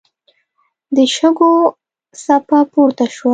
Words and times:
د 0.95 0.97
شګو 1.15 1.53
څپه 2.23 2.59
پورته 2.71 3.05
شوه. 3.15 3.29